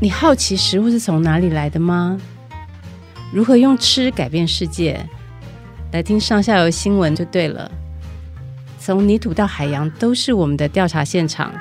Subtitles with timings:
[0.00, 2.20] 你好奇食物是从哪里来的吗？
[3.32, 5.00] 如何用吃改变世界？
[5.92, 7.70] 来听上下游新闻就对了。
[8.80, 11.54] 从泥土到海洋，都是我们的调查现场。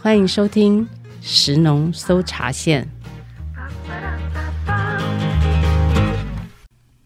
[0.00, 0.88] 欢迎收听
[1.20, 2.88] 食农搜查线。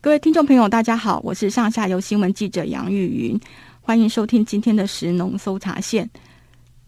[0.00, 3.40] 各位听众朋友，大家好，我是上下游新闻记者杨玉云，
[3.80, 6.08] 欢迎收听今天的食农搜查线。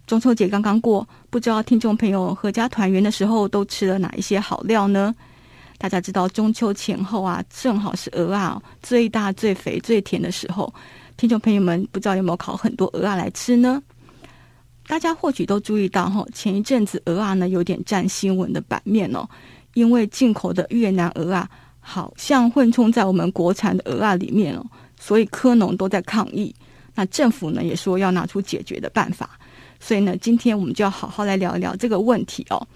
[0.07, 5.13] 中秋节刚刚过，不知道听众朋友阖家团圆的时候都吃了哪一些好料呢？
[5.79, 10.73] 大家知道中秋前后啊，正好是蚵仔最大、最肥、最甜的时候。
[11.17, 13.83] 听众朋友们，不知道有没有烤很多蚵仔来吃呢？
[14.87, 19.29] 大家或许都注意到哈，前一阵子蚵仔呢有点占新闻的版面哦，
[19.75, 21.49] 因为进口的越南蚵仔
[21.81, 24.65] 好像混充在我们国产的蚵仔里面哦，
[25.01, 26.55] 所以科农都在抗议。
[26.95, 29.39] 那政府呢也说要拿出解决的办法。
[29.87, 32.67] 所以呢，今天我们就要好好来聊一聊这个问题哦。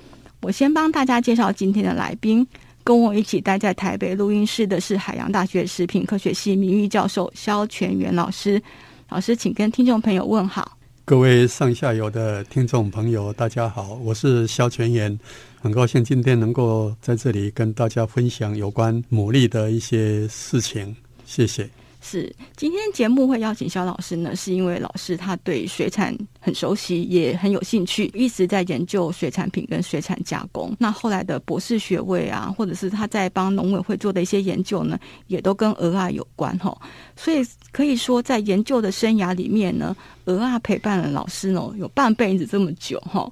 [0.43, 2.47] 我先帮大家介绍今天的来宾，
[2.85, 8.63] 跟我一起待在台北录音室的是海洋大学食品科学系名誉教授萧全元老师。
[9.09, 10.79] 老师，请跟听众朋友问好。
[11.05, 15.19] 各位上下游的听众朋友，大家好，我是萧全元，
[15.61, 20.95] 很高兴今天能够在这里跟大家分享有关牡蛎的一些事情。
[21.27, 21.69] 谢谢。
[22.03, 30.75] 是，今天节目会邀请萧老师呢，是因为老师他对水产很熟悉，也很有兴趣，一直在研究水产品跟水产加工。
[30.79, 36.77] 那后来的博士学位啊，或者是他在帮农委会做的一些研究呢，也都跟鹅啊有关哈。
[37.17, 43.31] 所以可以说，在研究的生涯里面呢，鹅啊陪伴了老师呢，有半辈子这么久哈。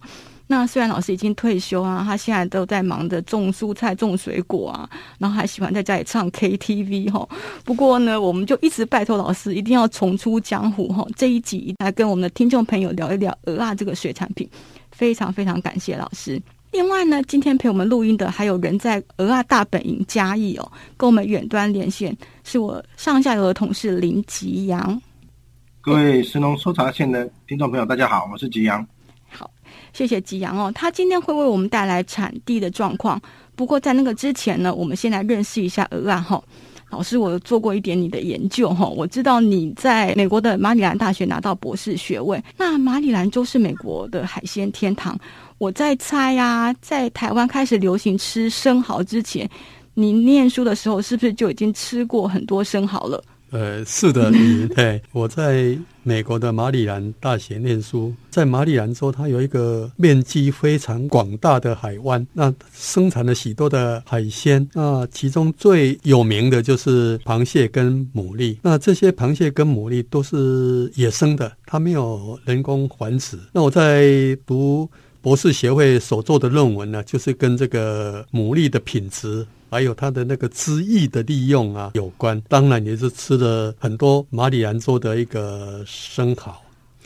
[0.51, 7.29] 那虽然老师已经退休啊，他现在都在忙着种蔬菜、种水果啊，然后还喜欢在家里唱 KTV 哈。
[7.65, 11.07] 不过呢，我们就一直拜托老师一定要重出江湖哈。
[11.15, 14.49] 这一集来跟我们的听众朋友聊一聊蚵仔这个水产品，
[14.91, 16.41] 非常非常感谢老师。
[16.73, 24.99] 另外呢，今天陪我们录音的还有人在蚵仔大本营嘉义哦，跟我们远端连线是我上下游的同事林吉阳。
[25.83, 28.87] 各位神农搜查线的听众朋友，大家好，我是吉阳。
[29.93, 33.21] 谢谢吉阳哦，他今天会为我们带来产地的状况。
[33.57, 36.43] 不过在那个之前呢，我们先来认识一下蚵仔哈。
[36.91, 42.43] 老师，我做过一点你的研究哈，我知道你在美国的马里兰大学拿到博士学位。
[42.57, 45.19] 那马里兰州是美国的海鲜天堂。
[45.59, 49.47] 我在猜呀，在台湾开始流行吃生蚝之前，
[49.93, 53.23] 你念书的时候是不是就已经吃过很多生蚝了？
[53.51, 73.39] 呃，是的，你 对，我在美国的马里兰大学念书，在马里兰州，它有一个面积非常广大的海湾，那生产了许多的海鲜，那其中最有名的就是螃蟹跟牡蛎，那这些螃蟹跟牡蛎都是野生的，它没有人工繁殖。
[73.53, 74.89] 那我在读
[75.21, 79.47] 博士协会所做的论文呢，就是跟这个牡蛎的品质。
[79.71, 86.59] 还有它的那个汁液的利用啊有关，当然也是吃了很多马里兰州的一个生蚝。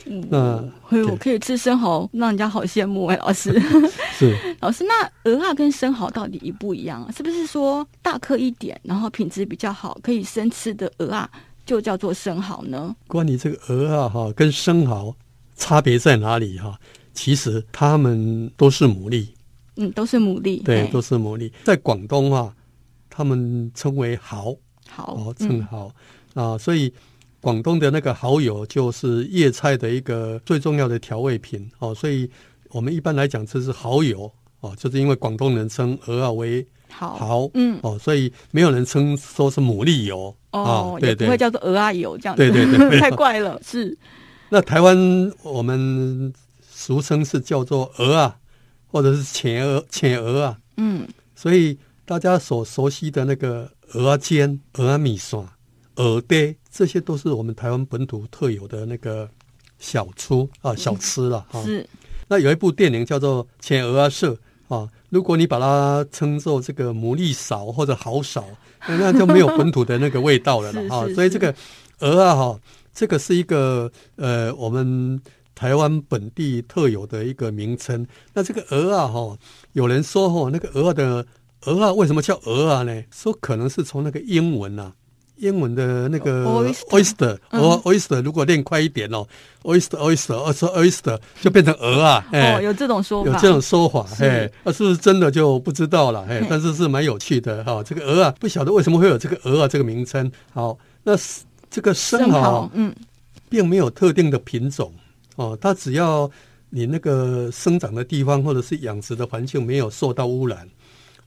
[0.05, 0.63] 嗯，那
[1.09, 3.51] 我可以吃生蚝，让人家好羡慕哎，老师。
[4.17, 7.11] 是 老师，那鹅啊跟生蚝到底一不一样啊？
[7.11, 11.29] 是不是说大颗一点，然后品质比较好，可以生吃的鹅啊
[11.65, 12.95] 就叫做生蚝呢？
[13.07, 15.13] 关于这个鹅啊哈跟生蚝
[15.57, 16.79] 差别在哪里哈？
[17.13, 19.27] 其实他们都是牡蛎。
[19.75, 21.51] 嗯，都是牡蛎，对，都是牡蛎。
[21.63, 22.53] 在广东啊，
[23.09, 24.55] 他们称为蚝，
[24.87, 25.91] 蚝哦，称蚝、
[26.35, 26.57] 嗯、啊。
[26.57, 26.93] 所以
[27.41, 31.69] 广东的那个蚝油就是粤菜的一个最重要的调味品。
[31.79, 31.93] 哦。
[31.95, 32.29] 所以
[32.69, 34.31] 我们一般来讲，这是蚝油。
[34.59, 40.33] 哦，就是因为广东人称鹅啊为蚝，蚝，嗯，哦，所以没有人称说是牡蛎油。
[40.51, 43.59] 哦，对对，不会叫做鹅啊油这样子，对对对， 太怪了。
[43.61, 43.97] 是，
[44.49, 44.95] 那台湾
[45.41, 46.31] 我们
[46.85, 48.37] 俗称是叫做鹅啊。
[48.93, 55.43] 或者是浅鹅、浅鹅啊，嗯，所以大家所熟悉的那个鹅啊煎、鹅啊米线、
[55.95, 59.27] 鹅爹，这些都是我们台湾本土特有的那个
[59.79, 61.63] 小吃啊、小吃了哈。
[61.63, 61.83] 是。
[62.27, 64.37] 那有一部电影叫做《浅鹅啊社》
[64.75, 68.45] 啊，如果你把它称作这个牡蛎烧或者蚝烧，
[68.85, 71.07] 那就没有本土的那个味道了了啊。
[71.15, 71.51] 所以这个
[72.01, 72.59] 鹅啊哈，
[72.93, 75.19] 这个是一个呃我们。
[75.55, 78.05] 台湾本地特有的一个名称。
[78.33, 79.37] 那这个鹅啊，哈，
[79.73, 81.25] 有人说哈，那个鹅的
[81.65, 83.03] 鹅啊，为什么叫鹅啊呢？
[83.11, 84.93] 说可能是从那个英文啊，
[85.37, 86.45] 英文的那个
[86.91, 89.25] oyster，哦，oyster，如果念快一点哦
[89.63, 92.25] ，oyster，oyster，说 oyster 就变成鹅啊。
[92.31, 97.83] 哦，有这种说法，有这种说法，哎，那是不是真的就不知道了，哎，但是是蛮有趣的哈。
[97.83, 100.31] 这个鹅啊，不晓得为什么会有这个鹅啊这个名称。
[100.53, 101.13] 好，那
[101.69, 102.93] 这个生蚝，嗯，
[103.49, 104.93] 并没有特定的品种。
[105.35, 106.29] 哦，它只要
[106.69, 110.67] 你那个生长的地方或者是养殖的环境没有受到污染，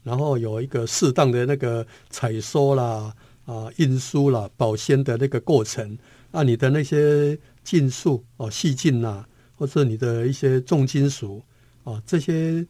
[0.02, 3.12] 然后有一个适当的那个采收啦、
[3.44, 5.96] 啊运输啦、保鲜的那个过程，
[6.30, 9.24] 那你的那些菌素哦、细菌呐，
[9.54, 11.42] 或者你的一些重金属
[11.84, 12.66] 啊这些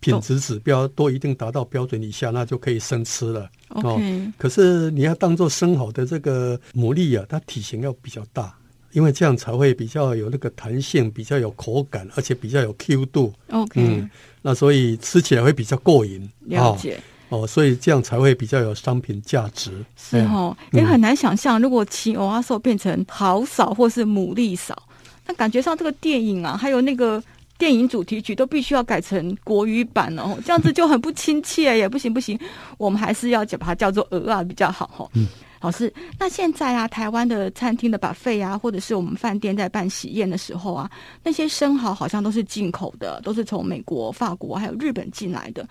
[0.00, 3.50] 品质指标都一定达到标准以下，那就可以生吃了。
[3.70, 3.98] 哦.
[4.36, 8.56] 可是你要当做生蚝的这个牡蛎啊，它体型要比较大。
[8.94, 13.34] 因为这样才会比较有那个弹性，比较有口感，而且比较有 Q 度。
[13.50, 14.08] OK，嗯，
[14.40, 16.30] 那所以吃起来会比较过瘾。
[16.42, 16.96] 了解
[17.28, 19.84] 哦，哦，所以这样才会比较有商品价值。
[19.96, 24.80] 是哦，也、嗯、很难想象，如果青蚵仔酥变成豪嫂或是牡蛎嫂，
[25.26, 27.20] 那感觉上这个电影啊，还有那个
[27.58, 32.38] 电影主题曲都必须要改成国语版哦， 这样子就很不亲切耶，不行不行，
[32.78, 35.10] 我们还是要把它叫做鹅啊比较好哈。
[35.14, 35.26] 嗯。
[35.64, 40.90] 老师，那现在啊，台湾的餐厅的 buffet 啊，或者是我们饭店在办喜宴的时候啊，
[41.22, 45.66] 那些生蚝好像都是进口的，都是从美国、法国还有日本进来的。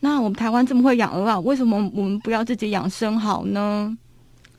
[0.00, 3.96] 那我们台湾这么会养鹅啊，为什么我们不要自己养生蚝呢？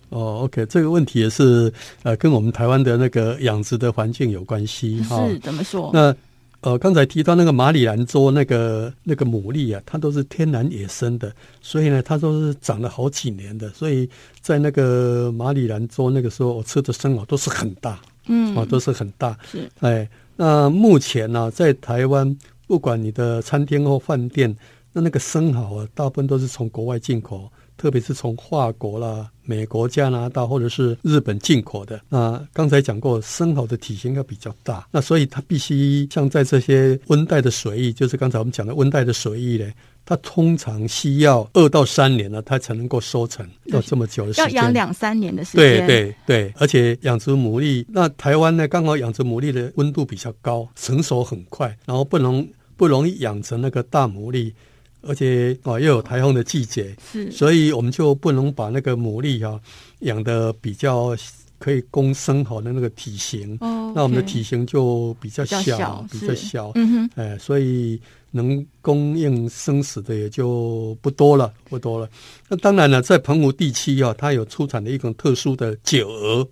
[0.09, 1.71] 哦，OK，这个问题也是
[2.01, 5.23] 呃，跟我们台湾的那个养殖的环境有关系哈。
[5.27, 5.91] 是怎么说？
[5.93, 6.11] 那
[6.61, 13.69] 呃，刚才提到那个马里兰州那个那个牡蛎啊，它都是天然野生的，所以呢，它都是长了好几年的。
[13.69, 14.09] 所以
[14.41, 19.37] 在那个马里兰州那个时候，我吃的生蚝都是很大，嗯，啊，都是很大。
[19.49, 24.53] 是，哎，那目前呢，啊，在台湾，不管你的餐厅或饭店，
[24.91, 27.49] 那那个生蚝啊，大部分都是从国外进口。
[27.79, 32.01] 特别是从法国啦、美国、加拿大或者是日本进口的。
[32.09, 39.71] 那刚才讲过，生蚝的体型要比较大，那所以它必须像在这些温带的水域，就是刚才我们讲的温带的水域呢，
[40.05, 45.87] 它通常需要二到三年呢，它才能够收成，要这么久的时间，要养两三年的时间。
[45.87, 52.45] 对对对，而且养殖牡蛎，那台湾呢，刚好养殖牡蛎的温度比较高，成熟很快，然后不容
[52.75, 54.51] 不容易养成那个大牡蛎。
[55.01, 59.59] 而且啊，又有台风的季节，是，所以我们就不能把那个牡蛎啊
[59.99, 61.15] 养的比较
[61.57, 63.57] 可以供生蚝的那个体型。
[63.61, 66.71] 哦，那我们的体型就比较小，比较小。
[66.75, 67.99] 嗯哼，哎，所以
[68.31, 72.09] 能供应生死的也就不多了，不多了。
[72.47, 76.47] 那当然了，在澎湖地区啊，它有出产的一种特殊的酒鹅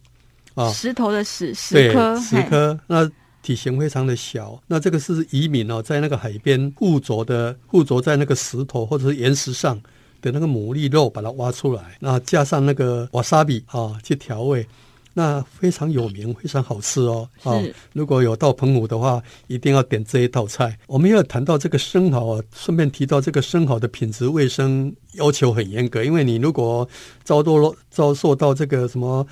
[0.56, 3.10] 啊，石头的石，石颗，石颗那。
[3.48, 9.80] 体型非常的小，那这个是移民哦，在那个海边附着的附着在那个石头或者是岩石上
[10.22, 14.68] 的那个牡蛎肉，把它挖出来，那加上那个瓦萨比啊去调味，
[15.14, 17.30] 那非常有名，非常好吃哦。
[17.44, 17.64] 啊，
[17.94, 20.78] 如果有到澎湖的话，一定要点这一道菜。
[20.86, 26.86] 我们要谈到这个生蚝啊，顺便提到这个生蚝的品质卫生要求很严格，因为你如果
[27.24, 27.54] 遭到
[27.90, 29.26] 遭受到这个什么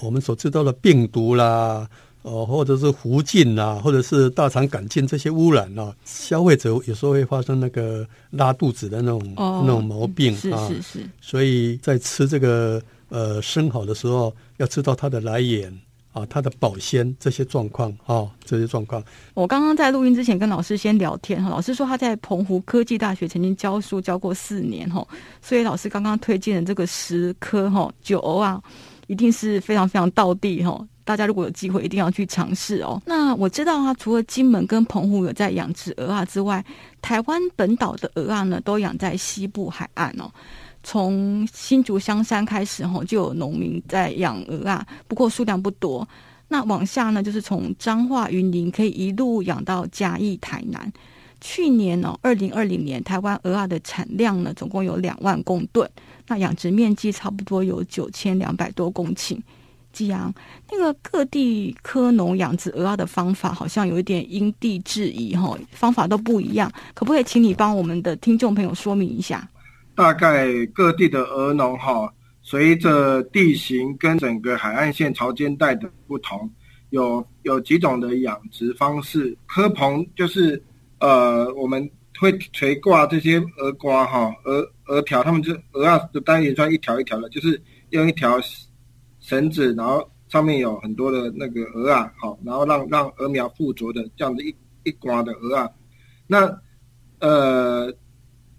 [0.00, 1.88] 我们所知道的病毒啦。
[2.26, 10.68] 哦，或者是弧菌啊，或者是大肠杆菌这些污染啊，消费者有时候会发生那个拉肚子的那种、哦、那种毛病啊。
[10.68, 11.10] 是是是。
[11.20, 15.72] 所以在吃这个呃生蚝的时候，要知道它的来源
[16.10, 19.00] 啊，它的保鲜这些状况啊，这些状况。
[19.34, 25.06] 我刚刚在录音之前跟老师先聊天哈，老师说他在澎湖科技大学曾经教书教过四年哈，
[25.40, 28.60] 所以老师刚刚推荐的这个十科哈酒鹅啊，
[29.06, 30.84] 一定是非常非常道地哈。
[31.06, 33.00] 大家如果有机会，一定要去尝试哦。
[33.06, 36.62] 那我知道啊，除了金门跟澎湖有在养殖鹅啊之外，
[37.00, 40.28] 台湾本岛的鹅啊呢，都养在西部海岸哦。
[40.82, 46.06] 从新竹香山开始吼，就有农民在养鹅啊，不过数量不多。
[46.48, 50.92] 那往下呢，就是从彰化云林可以一路养到嘉义台南。
[51.40, 55.88] 去年哦，二零二零年台湾鹅啊的产量呢，总共有两万公吨，
[56.26, 59.38] 那养殖面积差不多有九千两百多公顷。
[59.96, 60.30] 季阳，
[60.70, 69.48] 那个各地科农养殖蚵仔的方法好像有一点因地制宜哈，方法都不一样，可不可以请你帮我们的听众朋友说明一下？
[69.94, 72.12] 大概各地的鹅农哈，
[72.42, 76.50] 随着地形跟整个海岸线潮间带的不同，
[76.90, 79.34] 有有几种的养殖方式。
[79.46, 80.62] 科棚就是
[81.00, 88.38] 呃，我们会垂挂这些鹅瓜哈，鹅鹅条，他们就蚵仔的单元砖一条一条的，就是用一条。
[89.26, 94.54] 绳子，然后上面有很多的那个鹅啊，好，然后让让鹅苗附着的这样的一
[94.84, 95.68] 一挂的鹅啊。
[96.28, 96.48] 那
[97.18, 97.92] 呃，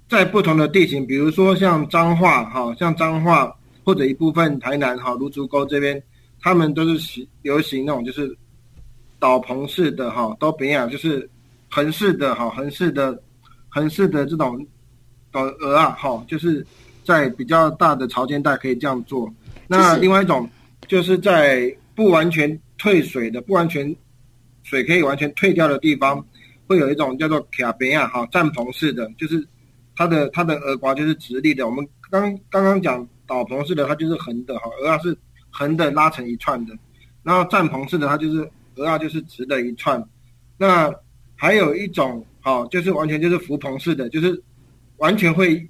[0.10, 3.50] 在不同的地形，比如说像彰化，哈，像彰化
[3.86, 6.04] 或者一部分台南，哈，芦竹沟这边，
[6.42, 8.38] 他们都是行流行那种就是
[9.20, 11.30] 岛棚式的，哈，都比较就是
[11.70, 13.18] 横式的，哈，横式的
[13.70, 14.60] 横式的这种
[15.32, 16.66] 蚵蚵仔，哈，就是
[17.06, 19.34] 在比较大的潮间带可以这样做。
[19.66, 20.46] 那另外一种。
[20.88, 23.94] 就是在不完全退水的、不完全
[24.64, 26.26] 水可以完全退掉的地方，
[26.66, 29.46] 会有一种叫做卡边亚哈帐篷式的，就是
[29.96, 31.66] 它的它的蚵蚵就是直立的。
[31.68, 35.18] 我们刚刚刚讲斗篷式的，它就是横的哈，蚵蚵是
[35.50, 36.74] 横的拉成一串的，
[37.24, 38.42] 然后帐篷式的它就是
[38.76, 40.02] 蚵蚵就是直的一串。
[40.58, 40.94] 那
[41.36, 44.42] 还有一种哈，就是完全就是浮棚式的，就是
[44.98, 45.68] 完全会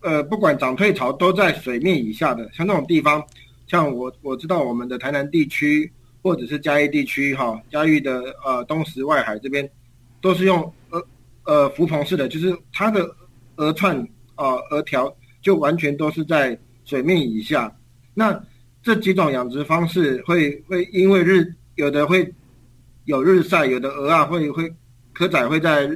[0.00, 3.24] 呃不管涨退潮都在水面以下的，像那种地方。
[3.66, 5.90] 像我我知道我们的台南地区
[6.22, 9.68] 或者是嘉义地区哈，嘉义的呃东石外海这边，
[10.20, 11.04] 都是用呃
[11.44, 13.08] 呃浮棚式的，就是它的
[13.56, 13.96] 鹅串
[14.36, 17.72] 啊鹅条就完全都是在水面以下。
[18.14, 18.40] 那
[18.82, 22.32] 这几种养殖方式会会因为日有的会
[23.04, 24.72] 有日晒，有的鹅啊会会
[25.12, 25.88] 蚵仔会在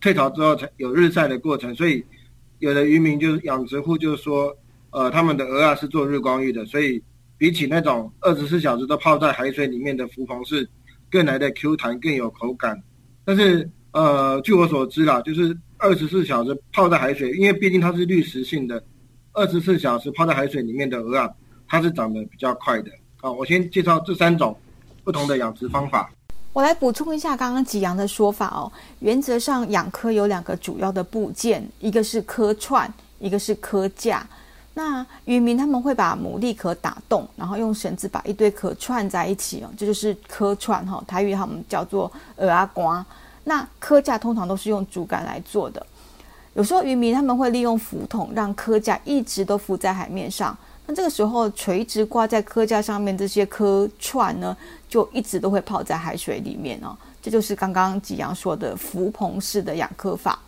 [0.00, 2.04] 退潮之后才有日晒的过程，所以
[2.58, 4.56] 有的渔民就是养殖户就是说，
[4.90, 7.00] 呃他们的鹅啊是做日光浴的，所以。
[7.42, 10.64] 比起那种二十四小时都泡在海水里面的浮棚式，
[11.10, 12.80] 更来的 Q 弹，更有口感。
[13.24, 18.80] 但是，呃，据我所知啦，就是二十四小时泡在海水，因为毕竟它是滤食性的，
[19.32, 21.28] 二十四小时泡在海水里面的鹅啊，
[21.66, 22.92] 它是长得比较快的。
[23.16, 24.56] 好，我先介绍这三种
[25.02, 26.12] 不同的养殖方法。
[26.52, 28.70] 我来补充一下刚刚吉阳的说法哦。
[29.00, 34.24] 原则上养科有两个主要的部件，一个是科串，一个是科架。
[34.74, 41.02] 那渔民他们会把牡蛎壳打洞，然后用绳子把一堆壳串在一起哦，这就是壳串哈。
[41.06, 43.04] 台语他们叫做蚵阿瓜。
[43.44, 45.84] 那蚵架通常都是用竹竿来做的，
[46.54, 50.56] 有时候渔民他们会利用浮筒让蚵架一直都浮在海面上。
[50.86, 54.56] 那这个时候垂直挂在蚵架上面这些蚵串呢，
[54.88, 56.96] 就一直都会泡在海水里面哦。
[57.20, 60.38] 这就是刚刚吉阳说的浮棚式的养蚵法。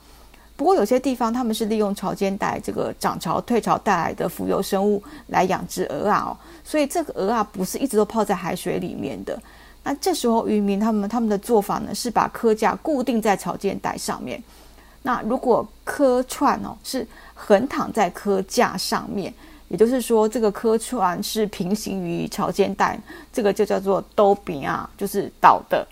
[0.57, 6.31] 不过有些地方他们是利用潮间带这个涨潮退潮带来的浮游生物来养殖鹅啊哦，
[6.63, 9.37] 所以这个鹅啊不是一直都泡在海水里面的。
[9.83, 14.41] 那这时候渔民他们他们的做法呢，是把科架固定在潮间带上面。
[15.03, 19.35] 那如果蚵串哦是横躺在科架上面，
[19.67, 22.97] 也就是说这个蚵串是平行于潮间带，
[23.33, 25.85] 这个就叫做兜柄啊，就是倒的。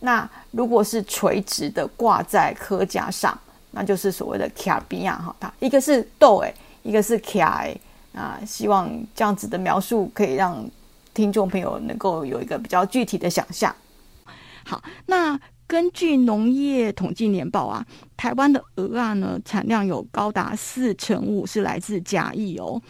[0.00, 3.38] 那如果是垂直的挂在科架上。
[3.78, 7.78] 那就是所谓的卡比亚哈，它一个是豆诶，一个是卡诶
[8.14, 10.66] 啊，希望这样子的描述可以让
[11.12, 13.76] 听众朋友能够有一个比较具体的想象。
[14.64, 17.84] 好，那根据农业统计年报啊，
[18.16, 22.80] 台湾的鹅啊呢产量有高达四成五是来自嘉义哦，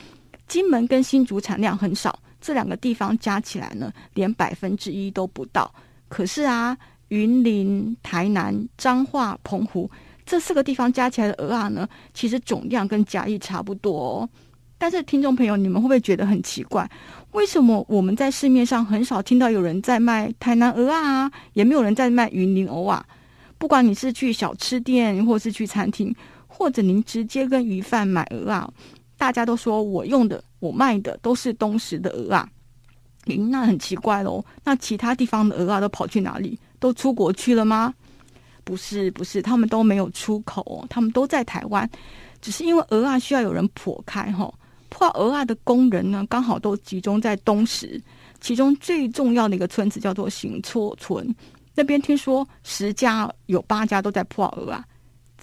[0.46, 5.68] 金门跟新竹产量很少，这两个地方加起来呢连百分之一都不到。
[6.08, 6.78] 可是啊，
[7.08, 9.90] 云林、台南、彰化、澎湖。
[10.26, 14.28] 这四个地方加起来的鹅啊呢，其实总量跟甲乙差不多哦。
[14.76, 16.86] 但是听众朋友，你们会不会觉得很奇怪？
[17.32, 23.06] 为什么我们在市面上很少听到有人在卖台南鹅啊，也没有人在卖云林鹅啊？
[23.56, 26.14] 不管你是去小吃店，或是去餐厅，
[26.46, 28.70] 或者您直接跟鱼贩买鹅啊，
[29.16, 32.46] 大家都说我用的、我卖的都是东石的鹅啊。
[33.24, 34.44] 咦，那很奇怪喽。
[34.64, 36.58] 那其他地方的鹅啊都跑去哪里？
[36.78, 37.94] 都出国去了吗？
[38.66, 41.88] 不是不是，他们都没有出口哦，他们都在台湾，
[42.40, 44.54] 只是因为鹅啊需要有人破开哈、哦，
[44.88, 48.02] 破鹅啊的工人呢，刚好都集中在东石，
[48.40, 51.32] 其中最重要的一个村子叫做行厝村，
[51.76, 54.84] 那边听说十家有八家都在破鹅啊。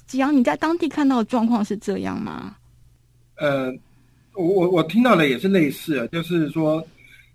[0.06, 2.58] 吉阳，你在当地看到的状况是这样吗？
[3.38, 3.72] 呃，
[4.36, 6.86] 我我我听到的也是类似，就是说，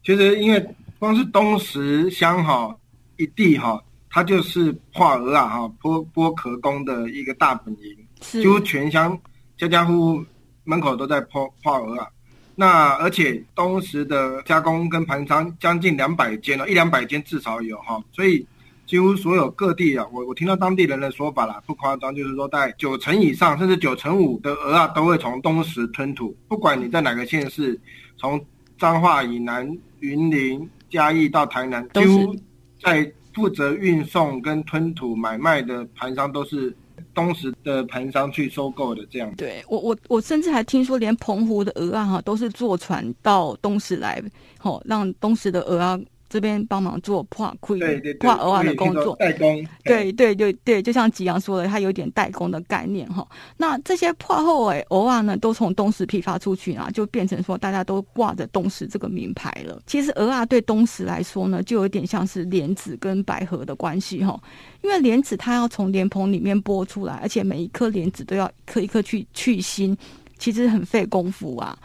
[0.05, 0.63] 其实因为
[0.99, 2.77] 光是东石乡哈
[3.17, 3.83] 一地哈。
[4.11, 9.17] 它就是化鹅啊，哈，剥剥壳工的一个大本营，几乎全乡
[9.59, 10.25] 家家户户
[10.65, 12.09] 门口都在剥化鹅啊。
[12.55, 18.45] 那而且东石的加工跟盘商将近两百间哦，一两百间至少有哈，所以
[18.87, 27.79] 几乎所有各地啊，我我听到当地人的说法啦，不夸张，就是说在九成以上，甚至九成五的鹅啊，都会从东石吞吐，不管你在哪个县市，
[28.17, 28.43] 从
[28.79, 32.35] 彰化以南、云林、嘉义到台南，几乎
[32.83, 33.13] 在。
[33.39, 36.77] 负责运送跟吞吐买卖的盘商都是
[37.15, 39.33] 东石的盘商去收购的，这样。
[39.37, 44.21] 对我，我我甚至还听说，连澎湖的鹅啊哈都是坐船到东石来，
[44.59, 45.97] 吼，让东石的鹅啊。
[46.29, 47.79] 这边帮忙做破亏、
[48.21, 49.67] 破额外的工作，代工。
[49.85, 53.27] 对对对对，就像吉阳说的，他有点代工的概念哈。
[53.57, 59.81] 那这些破后哎蚵仔呢，都从东石批发出去啊，就变成说大家都挂着东石这个名牌了。
[59.87, 64.39] 其实蚵仔对东石来说呢，就有点像是莲子跟百合的关系哈。
[64.83, 69.97] 因为莲子它要从莲蓬里面剥出来，而且每一颗莲子都要一颗一颗去去心，
[70.39, 71.77] 其实很费功夫啊。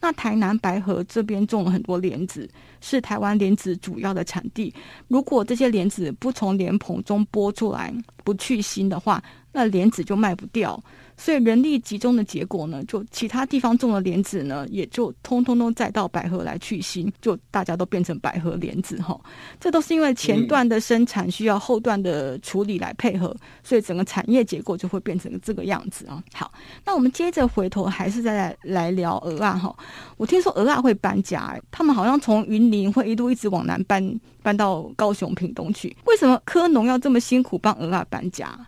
[0.00, 2.48] 那台南白河这边种了很多莲子，
[2.80, 4.72] 是台湾莲子主要的产地。
[5.08, 10.82] 如果这些莲子不从莲蓬中剥出来，不去芯的话，那莲子就卖不掉。
[11.16, 19.20] 所以人力集中的结果呢，就其他地方种的莲子呢，也就通通都再到百合来去腥，就大家都变成百合莲子哈。
[19.60, 26.24] 这都是因为前段的生产需要后段的处理来配合，嗯、所以整个产业结构就会变成这个样子啊。
[26.32, 26.50] 好，
[26.86, 29.76] 那我们接着回头还是再来来聊鹅啊哈。
[30.16, 35.94] 我听说鹅啊会搬家，他们好像从云林会一路一直往南搬，搬到高雄屏东去。
[36.06, 38.58] 为什么科农要这么辛苦帮鹅啊搬家？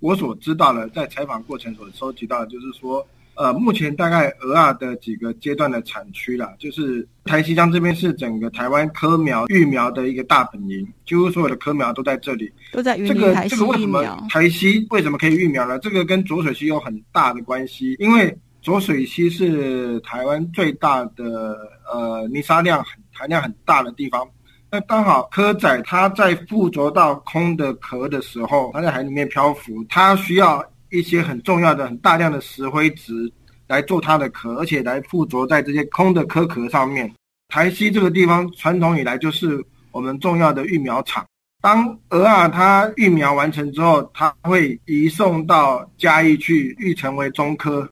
[0.00, 12.96] 我所知道的，在采访过程所收集到的，就是说，呃，目前大概蚵仔的几个阶段的产区啦，就是台西乡这边是整个台湾科苗育苗的一个大本营，几乎所有的科苗都在这里，都在。
[12.98, 15.78] 这个这个为什么台西为什么可以育苗呢？
[15.78, 21.56] 这个跟浊水溪有很大的关系，因为浊水溪是台湾最大的
[21.92, 24.28] 呃泥沙量很含量很大的地方。
[24.70, 33.32] 那刚好蚵仔它在附着到空的壳的时候，它在海里面漂浮，它需要一些很重要的、很大量的石灰质
[33.66, 37.10] 来做它的壳，而且来附着在这些空的蚵壳上面。
[37.48, 39.58] 台西这个地方传统以来就是
[39.90, 41.24] 我们重要的育苗场。
[41.62, 47.88] 当鹅啊它育苗完成之后，它会移送到嘉义去育成为中科，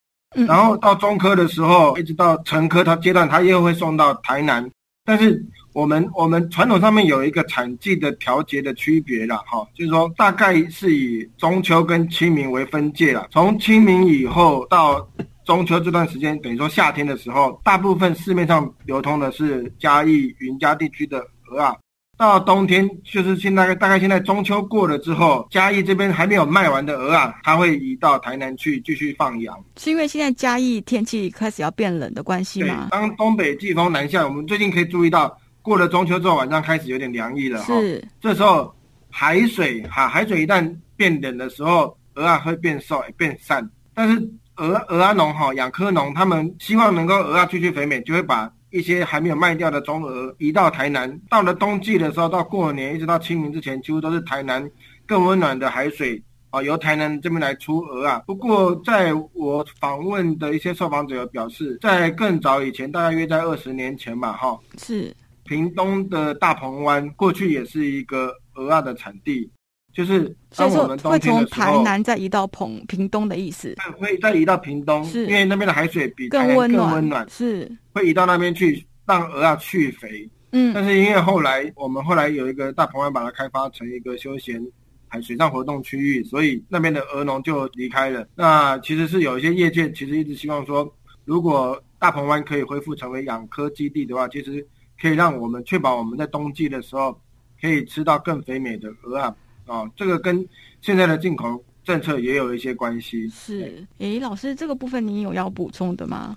[0.47, 4.71] 然后到中科的时候，一直到成科它阶段，它又会送到台南，
[5.06, 5.42] 但是。
[5.76, 13.28] 我们我们传统上面有一个产季的调节的区别了，哈，就是说大概是以中秋跟清明为分界了。
[13.30, 15.06] 从清明以后到
[15.45, 21.76] 中秋这段时间，等于说夏天的时候，大部分市面上流通的是嘉义云嘉地区的鹅啊。
[22.16, 29.54] 到冬天，就是现在大概现在中秋过了之后，嘉义这边还没有卖完的鹅啊，它会移到台南去继续放养。
[29.76, 32.88] 是因为现在嘉义天气开始要变冷的关系吗？
[32.90, 35.37] 当东北季风南下，我们最近可以注意到。
[35.67, 37.75] 过了中秋之后，晚上开始有点凉意了哈。
[37.81, 38.73] 是，这时候
[39.11, 43.69] 海水哈，海水一旦变冷的时候，鹅啊会变瘦、变散。
[43.93, 51.21] 但是鹅鹅啊农哈，养科农他们希望能够鹅啊继续肥美，就会把一些还没有卖掉的中鹅移到台南。
[51.29, 54.71] 到了冬季的时候，到过年一直到清明之前，几乎都是台南
[55.05, 58.23] 更温暖的海水啊，由台南这边来出鹅啊。
[58.25, 65.13] 不过，在我访问的一些受访者有表示，在更早以前，大概约在二十年前吧，哈，是。
[65.47, 69.50] 屏东的大鹏湾过去也是一个蚵仔的产地，
[69.95, 80.28] 就是当我们冬天的时候，会从台南再移到澎屏东的意思，会再移到屏东，是因为那边的海水比台南更温暖，温暖是会移到那边去让鹅啊去肥。
[80.52, 84.61] 嗯，但是因为后来我们后来有一个大鹏湾把它开发成一个休闲
[85.09, 88.26] 海水上活动区域，所以那边的鹅农就离开了。
[88.35, 90.91] 那其实是有一些业界其实一直希望说，
[91.25, 94.67] 如果大鹏湾可以恢复成为养科基地的话，其实。
[95.00, 97.19] 可以让我们确保我们在冬季的时候
[97.61, 100.47] 可以吃到更肥美的鹅啊啊，这个跟
[100.80, 103.28] 现在的进口政策也有一些关系。
[103.28, 106.37] 是，诶，老师，这个部分您有要补充的吗？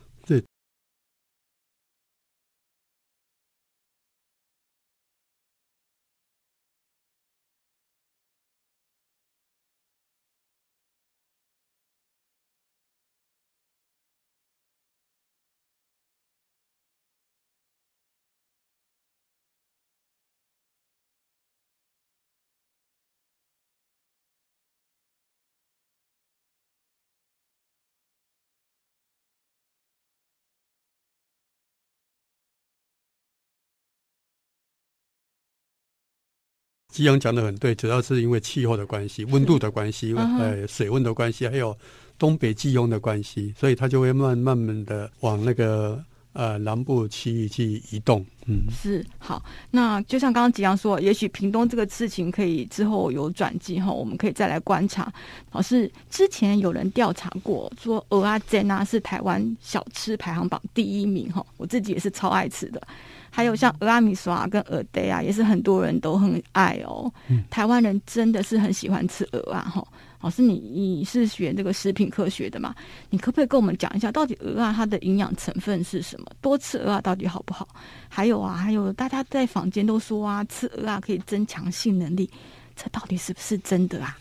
[36.89, 41.77] 吉阳讲的很对，主要是因为气候的关系、温度的关系、呃水温的关系，还有
[42.17, 48.25] 东北季风的关系，所以它就会慢慢慢的往那个呃南部区域去移动。
[48.47, 49.45] 嗯，是好。
[49.69, 55.13] 那就像刚刚吉阳说，也许屏东这个事情可以之后有转机哈，我们可以再来观察。
[55.51, 62.81] 老师之前有人调查过，说蚵仔煎啊是台湾小吃排行榜第一名哈，我自己也是超爱吃的。
[63.29, 67.11] 还有像蚵仔米线跟蚵嗲啊，也是很多人都很爱哦。
[67.29, 69.61] 嗯、台湾人真的是很喜欢吃鹅啊！
[69.73, 69.85] 哈，
[70.21, 72.73] 老师你你是学这个食品科学的嘛？
[73.09, 76.25] 你可不可以跟我们讲一下，到底鹅啊它的营养成分是什么？
[76.41, 77.67] 多吃鹅啊到底好不好？
[78.09, 82.29] 还有啊，还有大家在坊间都说啊，吃鹅啊可以增强性能力，
[82.75, 84.17] 这到底是不是真的啊？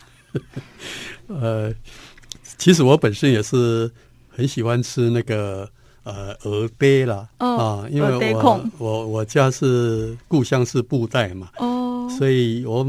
[1.28, 1.72] 呃，
[2.58, 3.90] 其实我本身也是
[4.28, 5.68] 很喜欢吃那个。
[6.08, 12.82] 呃，蚵嗲啦，哦、啊，因为我我我家是故乡是布袋嘛，哦，所以我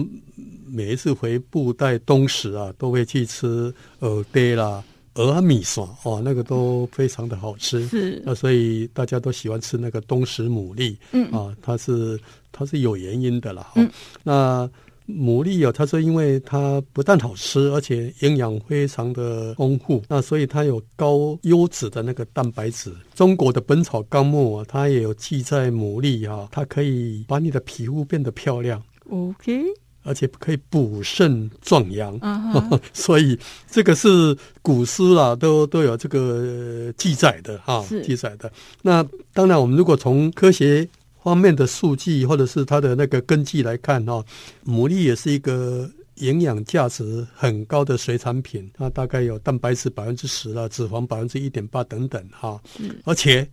[0.65, 4.81] 每一次回布袋东石啊，都会去吃蚵嗲啦、
[5.13, 7.85] 蚵仔米线哦，那个都非常的好吃。
[7.87, 10.95] 是，那所以大家都喜欢吃那个东石牡蛎。
[11.11, 12.17] 嗯啊，它是
[12.51, 13.71] 它是有原因的啦。
[13.75, 13.89] 嗯，
[14.23, 14.69] 那。
[15.09, 22.93] 牡蛎哦，它说因为它不但好吃，而且营养非常的丰富，那所以它有高优质的那个蛋白质。
[23.15, 29.63] 中国的《本草纲目》啊，它也有记载牡蛎啊，它可以把你的皮肤变得漂亮，OK，
[30.03, 32.79] 而且可以补肾壮阳，uh-huh.
[32.93, 33.37] 所以
[33.69, 38.51] 这个是古诗啊，都都有这个记载的哈，记载的。
[38.83, 40.87] 那当然，我们如果从科学。
[41.21, 44.23] 方面的数据或者是它的那个根据来看哈，
[44.65, 52.61] 牡蛎也是一个营养价值很高的水产品，它大概有蛋白质百分之十了，脂肪百分之一点八等等哈，
[53.03, 53.47] 而且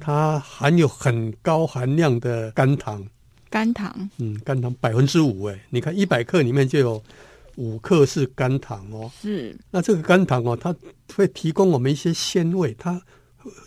[0.00, 3.06] 它含有很高含量的肝糖，
[3.50, 7.02] 肝糖，嗯，肝糖百分之五哎，你看一百克里面就有
[7.56, 10.74] 五克是肝糖哦，是，那这个肝糖哦，它
[11.14, 13.00] 会提供我们一些鲜味，它。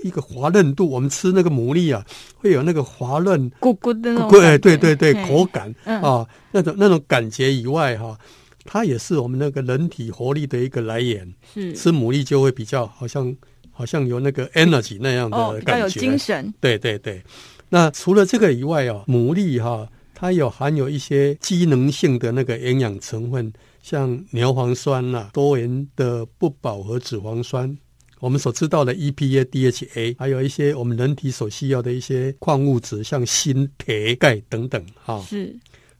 [0.03, 8.17] 一个滑嫩度，我们吃那个牡蛎啊，会有那个滑嫩、咕咕的那种，对对对，口感、嗯、啊，那种那种感觉以外哈、啊，
[8.65, 11.33] 它也是我们那个人体活力的一个来源。
[11.53, 13.35] 是吃牡蛎就会比较好像
[13.71, 16.53] 好像有那个 energy 那样的感觉，哦、有精神。
[16.59, 17.21] 对对对。
[17.69, 27.77] 那除了这个以外哦、啊，牡蛎哈、啊，它有含有一些机能性的那个营养成分，像牛磺酸呐、啊，多元的不饱和脂肪酸。
[28.19, 35.23] 我们所知道的 EPA、DHA，还有一些我们人体所需要的一些矿物质，像锌、铁、钙等等，哈。
[35.27, 35.55] 是。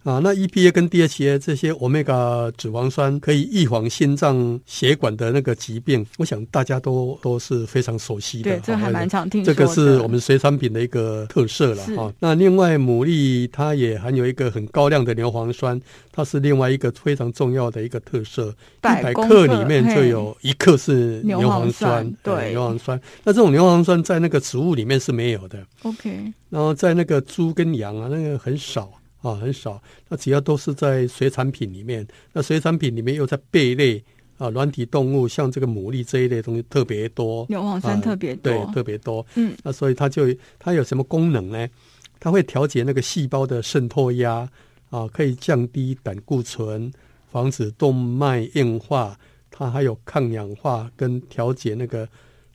[0.10, 8.50] 啊，那 EPA 跟 DHA 这些欧米伽脂肪酸可以预防心脏血管的那个疾病，我想大家都都是非常熟悉的。
[8.50, 9.56] 对，这还蛮常听说的。
[9.56, 12.12] 这个是我们水产品的一个特色了哈。
[12.20, 15.80] 那另外，牡蛎它也含有一个很高量的牛磺酸，
[16.12, 18.48] 它是另外一个非常重要的一个特色。
[18.50, 23.00] 一百克里面就有一克是牛磺酸，对，牛磺酸。
[23.24, 25.64] 那这种牛磺酸在那个植物里面是没有的。
[25.84, 26.34] OK。
[26.50, 28.92] 然后在那个猪跟羊啊，那个很少。
[29.22, 29.82] 啊，很少。
[30.08, 32.08] 那主要都是在水产品里面。
[32.34, 34.04] 那水产品里面又在贝类
[34.38, 39.26] 啊，软体动物，像这个牡蛎这一类东西特别多，牛磺酸特别多，啊，对，特别多。
[39.36, 41.68] 嗯，那所以它就它有什么功能呢？
[42.20, 44.50] 它会调节那个细胞的渗透压
[44.90, 46.92] 啊，可以降低胆固醇，
[47.30, 49.18] 防止动脉硬化。
[49.52, 52.08] 它还有抗氧化跟调节那个。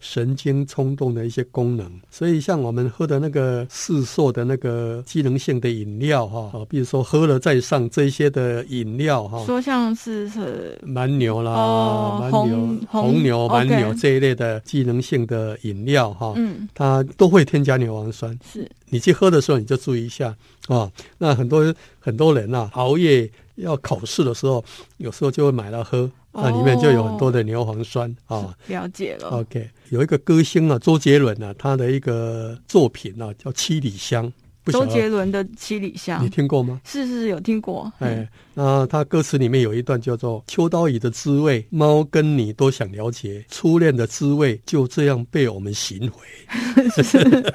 [0.05, 18.39] 神经冲动的一些功能，所以像我们喝的那个市售的那个机能性的饮料哈，啊，比如说喝了再上这些的饮料哈，说像是是蛮牛啦，哦、蛮牛、红，红牛、蛮牛这一类的机能性的饮料哈，嗯，它都会添加牛磺酸。
[18.53, 20.37] 是，你去喝的时候你就注意一下
[20.69, 20.93] 啊。
[21.17, 24.63] 那很多很多人呐，熬夜要考试的时候，
[24.99, 26.11] 有时候就会买来喝。
[26.35, 29.29] 那里面就有很多的牛磺酸啊、哦，了解了。
[29.29, 34.27] OK，有一个歌星啊，周杰伦啊，他的一个作品啊叫《七里香》。
[34.73, 36.81] 周杰伦的《七里香》，你听过吗？
[36.85, 37.93] 是是有听过。
[37.99, 46.27] 哎，那他歌词里面有一段叫做“秋刀鱼的滋味，猫跟你都想了解，初恋的滋味就这样被我们寻回。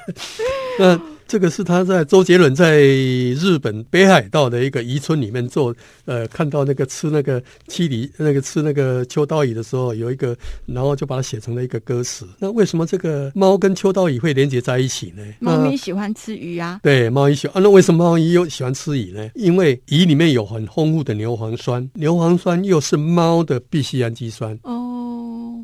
[0.78, 1.00] 那。
[1.30, 5.72] 这个是他在周杰伦在日本北海道的一个渔村里面做，
[6.04, 12.26] 呃，看到那个吃那个七里那个吃那个秋刀鱼的时候，有一个，然后就把它写成了一个歌词。
[12.40, 15.22] 那为什么这个猫跟秋刀鱼会连接在一起呢？
[15.38, 16.80] 猫咪喜欢吃鱼啊。
[16.82, 17.60] 对，猫咪喜欢啊。
[17.62, 19.30] 那为什么猫咪又喜欢吃鱼呢？
[19.36, 24.58] 因为鱼里面有很丰富的牛磺酸，牛磺酸又是猫的必需氨基酸。
[24.64, 24.79] 哦，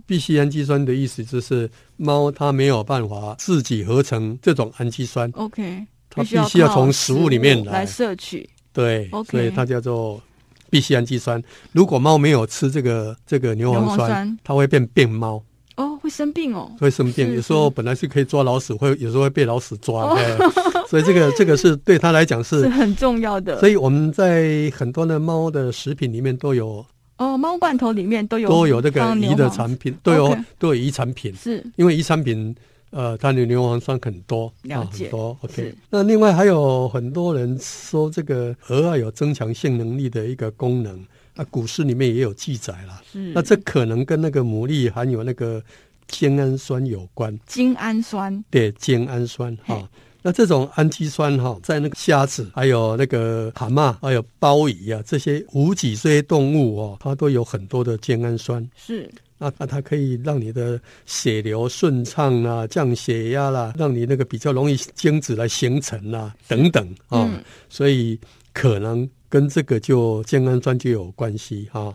[0.07, 1.69] 必需氨基酸的意思就是。
[1.99, 10.23] 猫它没有办法自己合成这种氨基酸，OK，它必须要从食物里面来，摄取，对，OK，所以它叫做
[10.69, 11.43] 必需氨基酸。
[11.73, 15.43] 如果猫没有吃这个这个牛磺酸，它会变病猫，
[15.77, 17.33] 哦，会生病哦，会生病。
[17.33, 20.37] 有时候本来是可以抓老鼠，会有时候会被老鼠抓，对，
[20.87, 23.59] 所以这个这个是对它来讲是，是很重要的。
[23.59, 26.85] 所以我们在很多的猫的食品里面都有。
[27.19, 31.65] 哦，猫罐头里面都有都有这个鱼的产品，都有、都有鱼产品，是。
[31.77, 32.55] 因为鱼产品
[32.91, 35.39] 呃，它的牛磺酸很多，了解，很多。
[35.43, 43.03] OK，那另外还有很多人说这个鹅啊有增强性能力的一个功能，啊，古诗里面也有记载了。
[43.35, 45.63] 那这可能跟那个牡蛎含有那个
[46.07, 47.39] 精氨酸有关。
[47.47, 49.89] 精氨酸，对，精氨酸哈。
[50.27, 58.69] 那这种氨基酸哈，在那个虾子、还有那个蛤蟆、还有鲍鱼啊，这些无脊椎动物哦，它都有很多的精氨酸。
[58.75, 59.09] 是，
[59.39, 67.41] 那那它可以让你的血流顺畅啊，降血压啦，让你那个比较容易精子来形成啊，等等啊、哦嗯。
[67.69, 68.19] 所以
[68.53, 71.95] 可能跟这个就健康砖就有关系哈。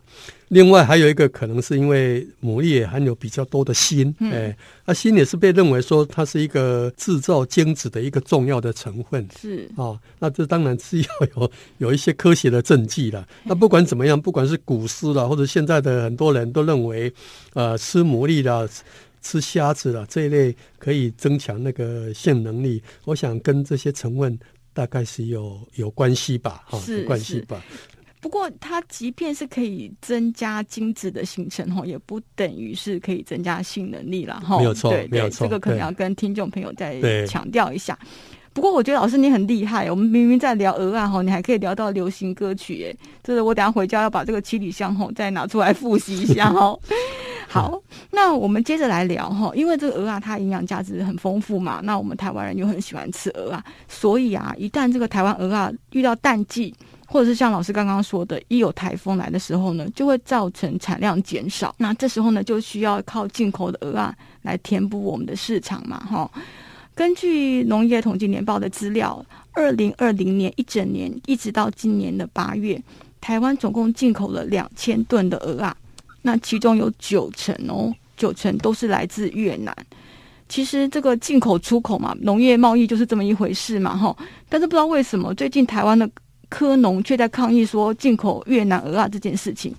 [0.50, 13.26] 另外还有一个可能是因为牡蛎也含有比较多的锌，嗯、哎，那锌也是被认为说它是一个制造精子的一个重要的成分，是啊、哦，那这当然是 要有有一些科学的证据了。
[13.44, 17.14] 那不管怎么样，不管是古诗了，或者现在的很多人都认为，
[17.54, 18.68] 呃，吃牡蛎啦。
[19.24, 24.40] 吃虾子了这一类可以增强那个性能力，我想跟这些成分
[24.74, 27.64] 大概是有有关系吧，哈，有关系吧。
[28.20, 34.58] 不过它即便是可以增加精子的形成，哈，也不等于是可以增加性能力了，哈。
[34.58, 37.98] 没有错，对，没有错，这个可能要跟听众朋友再强调一下。
[38.54, 46.78] 不过我觉得老师你很厉害，我们明明在聊鹅啊哈，你还可以聊到流行歌曲，哎，这是我等下回家要把这个七里香吼再拿出来复习一下哈。
[47.48, 56.74] 好，那我们接着来聊哈，因为这个鹅啊它营养价值很丰富嘛，那我们台湾人又很喜欢吃鹅啊，所以啊，一旦这个台湾鹅啊遇到淡季，
[57.08, 66.30] 或者是像老师刚刚说的，一有台风来的时候呢，就会造成产量减少，那这时候呢，就需要靠进口的鹅啊来填补我们的市场嘛，哈。
[66.94, 72.82] 根据农业统计年报的资料，二零二零年一整年一直到今年的八月，
[73.20, 75.76] 台湾总共进口了两千吨的鹅啊，
[76.22, 79.76] 那其中有九成哦，九成都是来自越南。
[80.50, 84.16] 其实这个进口出口嘛，农业贸易就是这么一回事嘛，哈。
[84.50, 86.08] 但是不知道为什么，最近台湾的
[86.50, 89.74] 科农却在抗议说进口越南鹅啊这件事情。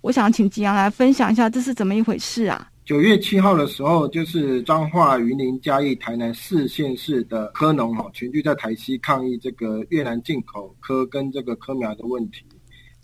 [0.00, 2.68] 我想请吉洋来分享一下，这是怎么一回事啊？
[2.88, 12.46] 九月七号的时候，就是彰化、云林、嘉义、台南四县市的科农哈，全聚在台西抗议这个越南进口科跟这个科苗的问题。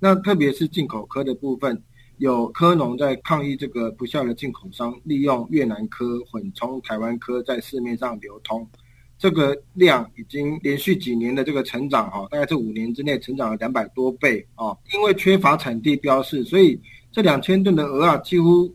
[0.01, 1.79] 那特别是进口科的部分，
[2.17, 8.67] 有科农在抗议这个不孝的进口商利用越南科混充台湾科在市面上流通，
[9.19, 14.75] 这个量已经连续几年的这个成长哈，大概这五年之内成长了两百多倍啊。
[14.95, 16.81] 因为缺乏产地标示，所以
[17.13, 18.75] 这两千吨的蚵仔几乎。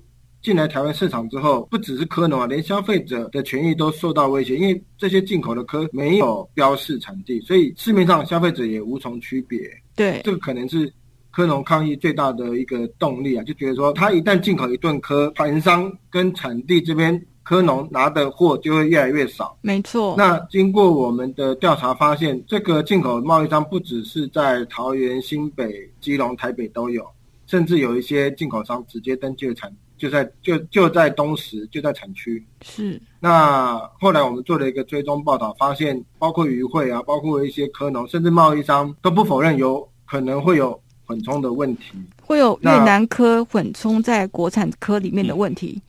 [0.50, 9.60] 进来台湾市场之后，不只是科农啊，连消费者的权益都受到威胁，因为这些进口的科没有标示产地，所以市面上消费者也无从区别。
[9.96, 10.92] 对，这个可能是
[11.30, 19.56] 科农抗议最大的一个动力啊，就觉得说，他一旦进口一顿科，盘商跟产地这边科农拿的货就会越来越少。
[19.62, 20.16] 没错。
[20.18, 27.06] 那经过我们的调查发现，这个进口贸易商不只是在桃园、新北、基隆、台北都有，
[27.50, 29.76] 甚至有一些进口商直接登记了产。
[29.98, 32.42] 就在就就在东石，就在产区。
[32.62, 33.02] 是。
[33.20, 45.82] 那后来我们做了一个追踪报道，发现包括渔会啊，包括一些科农，甚至贸易商都不否认有可能会有混充的问题，会有越南科混充在国产科里面的问题。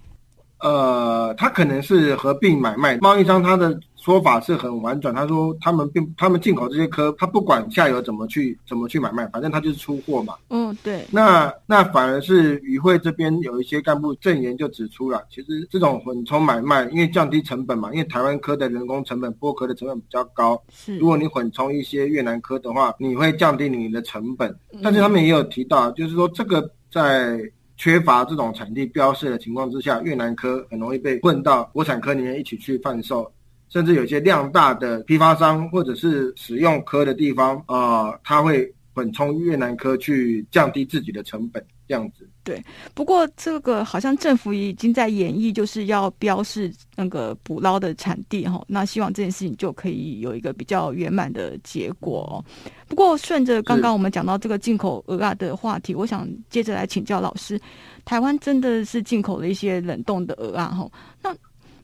[0.58, 3.78] 呃，他可能是合并买卖，贸易商他的。
[4.00, 10.34] 说法是很婉转，他说他们并他们进口这些科，他不管下游怎么去怎么去买卖，反正他就是出货嘛。
[10.48, 11.04] 嗯，对。
[11.10, 20.60] 那那反而是与会这边有一些干部证言就指出了，其实这种混充买卖，因为降低成本嘛，因为台湾科的人工成本、剥壳的成本比较高。
[20.72, 20.96] 是。
[20.96, 24.54] 如果你混充一些越南科的话，你会降低你的成本。
[24.82, 27.38] 但是他们也有提到，就是说这个在
[27.76, 33.30] 缺乏这种产地标示的情况之下，越南科很容易被混到国产科里面一起去贩售。
[33.70, 42.28] 甚至有些量大的批发商或者是使用科的地方，啊、呃，他会混充越南科去降低自己的成本，这样子。
[42.42, 42.60] 对，
[42.94, 48.60] 不过这个好像政府已经在演绎，就是要标示那个捕捞的产地哈。
[48.66, 52.44] 那希望这件事情就可以有一个比较圆满的结果。
[52.88, 57.60] 不过顺着刚刚我们讲到这个进口鹅啊的话题，我想接着来请教老师，
[58.04, 60.90] 台湾真的是进口了一些冷冻的鹅啊哈？
[61.22, 61.32] 那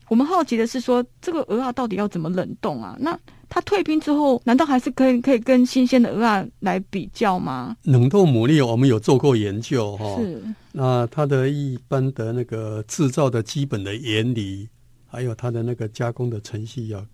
[0.08, 2.96] 我们好奇的是说，这个鹅啊到底要怎么冷冻啊？
[3.00, 7.76] 那它退冰之后，难道还是可以可以跟新鲜的鹅啊来比较吗？
[7.82, 10.42] 冷冻牡蛎我们有做过研究哈，是。
[10.72, 14.68] 那它的一般的那个制造的基本的原理，
[15.06, 17.04] 还有它的那个加工的程序啊，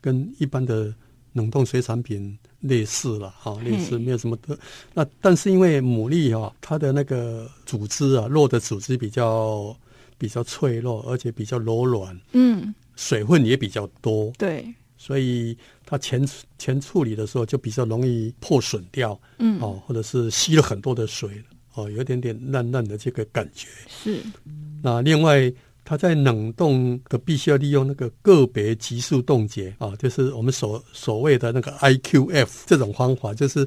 [0.00, 0.94] 跟一般的
[1.34, 4.58] 冷冻水产品类似了哈，类似没有什么的。
[4.94, 9.76] 那但是因为牡蛎啊，它的那个组织啊，肉的组织比较。
[10.18, 16.28] 比较脆弱，而且比较柔软，嗯，水分也比较多，对，所以它前
[16.58, 21.42] 前处理的时候就比较容易破损掉，嗯，哦，或者是吸了很多的水，
[21.74, 23.68] 哦，有点点烂烂的这个感觉。
[23.88, 24.20] 是，
[24.82, 25.50] 那另外
[25.84, 33.66] 它在冷冻的必须要利用那个个别急速冻结啊，就是我们所所谓的那个 IQF 这种方法，就是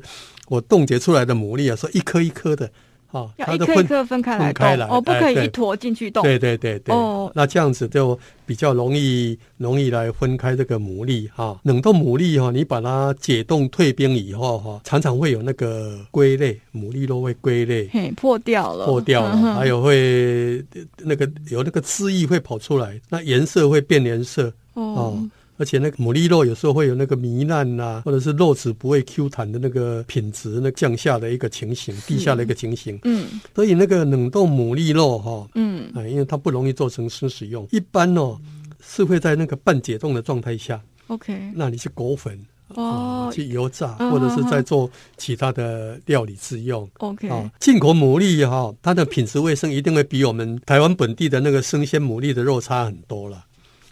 [0.50, 2.70] 我冻结出来的牡蛎啊，说一颗一颗的。
[3.12, 6.24] 哈，要一颗一颗分开来动，哦，不可以一坨进去动。
[6.24, 11.60] 对对对对，哦，那这样子就比较容易容易来分开这个牡蛎哈。
[11.64, 20.64] 冷冻牡蛎哈，你把它解冻退冰以后哈，常常会有那个龟类，牡蛎肉会龟类，嘿，破掉了，破掉了，还有会
[20.98, 25.22] 那个有那个汁液会跑出来，那颜色会变颜色哦。
[25.62, 32.98] 而且那个牡蛎肉有时候会有那个糜烂呐，或者是肉质不会 Q 弹的那个品质，那降下的一个情形，地下的一个情形。
[33.04, 38.40] 嗯，所以那个冷冻牡蛎肉哈，嗯，啊，因为它不容易做成生食用，一般哦
[38.84, 46.90] 是会在那个半解冻的状态下，OK，那你去裹粉哦、嗯，去油炸，或者是在做其他的料理自用。
[46.98, 53.46] OK，啊，进口牡蛎哈，它的品质卫生一定会比我们台湾本地的那个生鲜牡蛎的肉差很多了。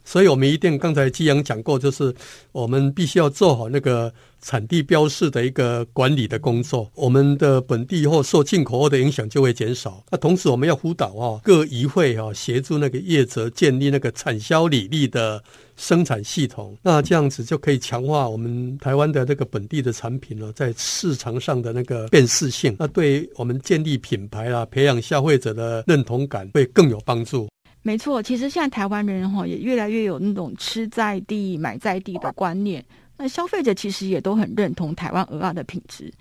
[0.10, 2.12] 所以，我们一定刚才基阳讲过，就是
[2.52, 6.90] 我们必须要做好那个产地标示的一个管理的工作。
[6.96, 10.04] 我们的本地货受进口货的影响就会减少。
[10.10, 15.44] 那同时，我们要辅导啊各渔会啊协助那个业者建立那个产销履历的
[15.78, 16.76] 生产系统。
[16.82, 22.76] 那这样子就可以强化我们台湾的那个本地的产品呢，在市场上的那个辨识性。
[22.80, 27.48] 那对我们建立品牌啊，培养消费者的认同感会更有帮助。
[27.82, 32.84] 没错，其实现在台湾人哈也越来越有那种吃在地、买在地的观念。
[33.18, 36.12] 那消费者其实也都很认同台湾鹅啊的品质。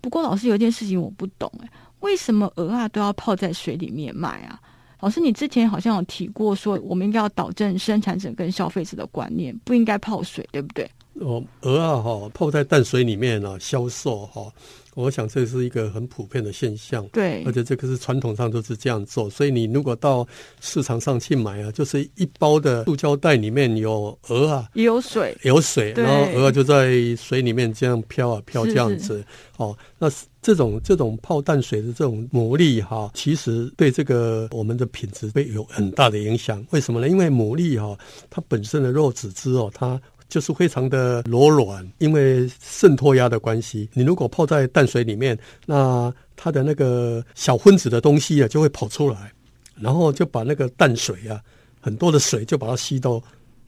[0.00, 1.68] 不过老师有一件事情我不懂哎，
[2.00, 4.60] 为什么鹅啊都要泡在水里面卖啊？
[5.00, 10.90] 老师，你之前好像有提过说，我们应该要导正生产者跟消费者的观念，不应该泡水，对不对？
[11.20, 14.52] 哦，鹅啊哈泡在淡水里面呢销售哈。
[14.94, 20.26] 我想这是一个很普遍的现象，对，而且这个是传统上都是这样做，所以你如果到
[20.60, 29.24] 市场上去买啊，就是一包的塑胶袋里面有鹅啊，也有水，有水，然后蚵就在水里面这样飘啊飘这样子，
[29.56, 30.10] 哦，那
[30.42, 36.66] 这种这种泡淡水的这种牡蛎哈，其实对这个我们的品质会有很大的影响。
[36.70, 37.08] 为什么呢？
[37.08, 37.96] 因为牡蛎哈，
[38.28, 43.88] 它本身的肉质质哦，它就是非常的柔软，因为渗透压的关系。
[43.94, 49.32] 你如果泡在淡水里面，那它的那个小分子的东西啊，就会跑出来，
[49.74, 51.40] 然后就把那个淡水啊，
[51.80, 53.12] 很多的水就把它吸到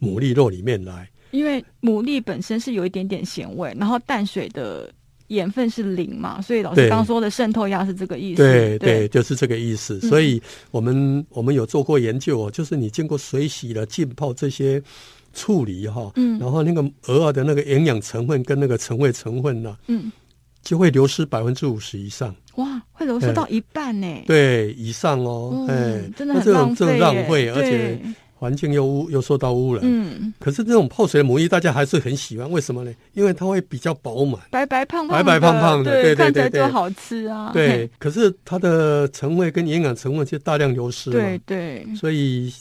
[0.01, 1.09] 牡蛎肉里面来。
[1.31, 4.93] 因为牡蛎本身是有一点点咸味，然后淡水的
[5.29, 8.43] 盐分是零嘛，所以老师刚刚说的渗透压是这个意思。
[8.43, 9.99] 对对，对，就是这个意思。
[10.01, 10.43] 所以
[10.73, 14.83] 我们我们有做过研究哦，就是你经过水洗了浸泡这些。
[15.33, 20.11] 处理哈，嗯，然后那个蚵仔的那个营养成分跟那个成味成分呢，嗯，
[20.63, 22.35] 就会流失百分之五十以上。
[22.57, 24.07] 哇，会流失到一半呢？
[24.27, 27.99] 对，以上哦，哎，真的很浪费，这种浪费，而且
[28.35, 29.83] 环境又污又受到污染。
[29.85, 32.93] 嗯，可是这种泡水的牡蛎大家还是很喜欢，为什么呢？
[33.15, 37.51] 因为它会比较饱满，白白胖胖，白白胖胖的，对对对，就好吃啊。
[37.53, 41.17] 对，可是它的成味跟营养成分就大量流失了。
[41.17, 42.53] 对对，所以。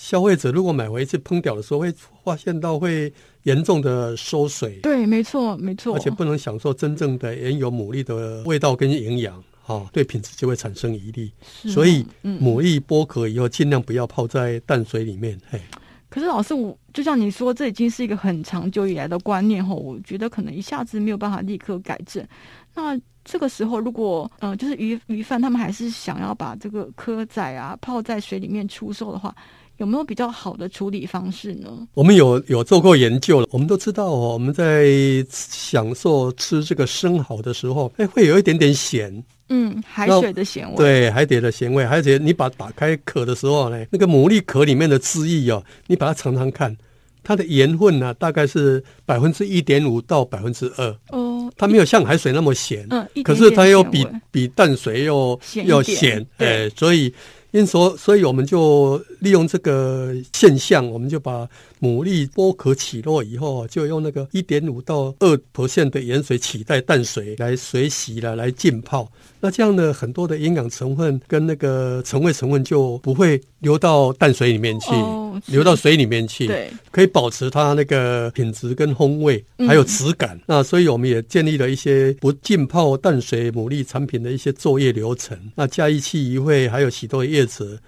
[0.00, 4.78] 消费者如果买回去烹调的时候，会发现到会严重的缩水。
[4.80, 5.92] 对，没错，没错。
[5.96, 11.28] 而且不能享受真正的原有牡蛎的味道跟营养，哈、哦，对品质就会产生疑虑。
[11.50, 15.36] 所以，嗯、牡蛎剥壳以后，尽量不要泡在淡水里面。
[15.50, 15.60] 嘿，
[16.08, 22.24] 可是老师，我就像你说，这已经是一个很长久以来的观念，哈，我觉得可能一下子没有办法立刻改正。
[22.72, 29.34] 那这个时候，如果嗯、呃，就是鱼鱼贩他们还是想要把这个蚵仔啊泡在水里面出售的话。
[29.78, 31.68] 有没有比较好的处理方式呢？
[31.94, 33.46] 我们有有做过研究了。
[33.50, 34.86] 我们都知道哦，我们在
[35.30, 39.24] 享受吃这个生蚝的时候，哎，会有一点点咸。
[39.50, 40.76] 嗯，海水的咸味。
[40.76, 41.84] 对，海底的咸味。
[41.84, 46.76] 而且你把打开壳的时候呢，那个牡蛎壳里面的汁液哦，你把它尝尝看，
[47.22, 50.96] 它的盐分呢，大概是百分之一点五到百分之二。
[51.10, 52.84] 哦，它没有像海水那么咸。
[52.90, 56.26] 嗯，可是它又比比淡水又要咸。
[56.38, 57.14] 哎，所以。
[57.50, 61.48] 因所，所以我们就利用这个现象，我们就把
[61.80, 69.10] 牡蛎剥壳起落以后，就用那个一点五到二 percent 的盐水取代淡水来水洗了，来浸泡。
[69.40, 80.36] 那这样呢很多的营养成分跟那个成味成分就不会流到淡水里面去，哦、流到水里面去，对，可以保持它那个品质跟风味，还有质感。
[80.36, 85.38] 嗯、那所以我们也建立了一些不浸泡淡水牡蛎产品的一些作业流程。
[85.54, 87.78] 那加一气一会还有许多业者。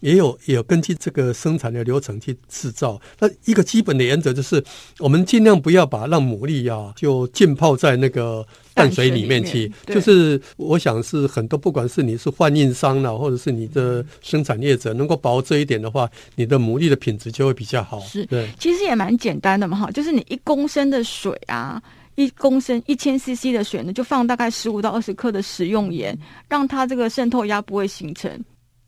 [0.00, 3.00] 也有也有根据这个生产的流程去制造。
[3.18, 4.62] 那一个基本的原则就是，
[4.98, 9.60] 我们尽量不要把让牡蛎啊就浸泡在那个淡水里面去。
[9.60, 18.00] 面就是我想是很多，不管是你是贩运商呢，或者是你的生产业者，能够把握这一点的话，你的牡蛎的品质就会比较好。
[18.00, 21.82] 是，对，其实也蛮简单的嘛，哈，就是你一公升的水啊。
[22.14, 26.18] 一公升一千 CC 的水呢，就放大概十五到二十克的食用盐，
[26.48, 28.28] 让它这个渗透压不会形成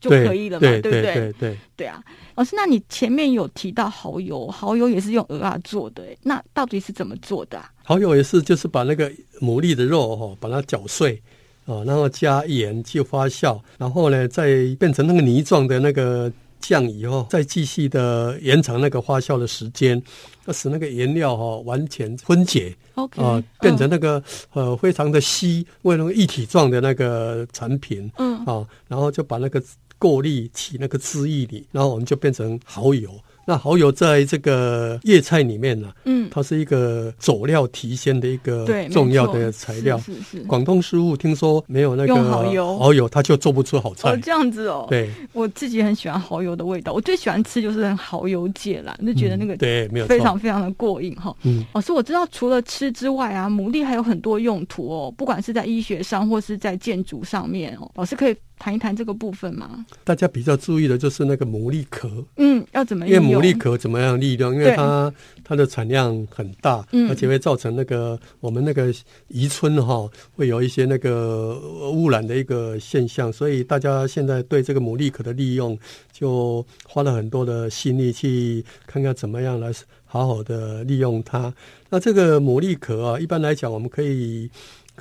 [0.01, 1.32] 就可以了嘛，对，对，对不对？
[1.38, 2.03] 对对啊，
[2.34, 7.70] 老师，那你前面有提到蚝油，蚝油也是用鹅啊做的，那到底是怎么做的啊？
[7.84, 11.22] 蚝油也是，就是把那个牡蛎的肉哈，把它搅碎。
[11.66, 20.03] 啊，然后加盐去发酵，然后呢，再变成那个泥状的那个酱以后，再继续的延长那个发酵的时间，
[20.46, 24.20] 要使那个原料哈完全分解，OK，啊，变成那个
[24.53, 29.62] 呃非常的稀，为那个一体状的那个产品，嗯，啊，然后就把那个
[30.01, 33.11] 过滤起那个汁液里，然后我们就变成蚝油。
[33.46, 39.98] 那蚝油在这个叶菜里面呢、啊，嗯，它是一个佐料提鲜的一个重要的材料。
[39.98, 40.38] 是是是。
[40.44, 44.11] 广东食物听说没有那个蚝油，蚝油它就做不出好菜。
[44.11, 44.86] 哦，这样子哦。
[44.88, 51.34] 对，我自己很喜欢蚝油的味道，我最喜欢吃就是蚝油芥兰，就觉得那个对，没有非常非常的过瘾哈。
[51.42, 51.64] 嗯。
[51.72, 58.36] 老师，我知道除了吃之外啊，牡蛎还有很多用途哦，不管是在医学上或是在建筑上面哦，老师可以。
[58.61, 59.87] 谈一谈这个部分嘛？
[60.05, 63.25] 大家比较注意的就是那个牡蛎壳，嗯，要怎么用？
[63.25, 64.53] 因为牡蛎壳怎么样利用？
[64.53, 65.11] 因为它
[65.43, 68.93] 它的产量很大，嗯，而且会造成那个我们那个
[69.29, 70.07] 宜春哈，
[70.37, 71.59] 会有一些那个
[71.91, 75.79] 污染的一个现象，所以大家现在对这个牡蛎壳的利用，
[76.13, 79.73] 就花了很多的心力去看看怎么样来
[80.05, 81.51] 好好的利用它。
[81.89, 84.51] 那这个牡蛎壳啊，一般来讲，我们可以。